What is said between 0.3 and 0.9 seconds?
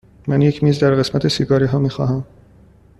یک میز